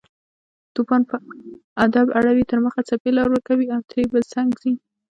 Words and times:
توپان 0.75 1.01
په 1.09 1.15
ادب 1.85 2.07
اړوي 2.19 2.43
تر 2.51 2.59
مخه، 2.65 2.81
څپې 2.89 3.11
لار 3.17 3.27
ورکوي 3.31 3.67
او 3.75 3.81
ترې 3.89 4.03
په 4.11 4.19
څنګ 4.33 4.49
ځي 4.61 4.73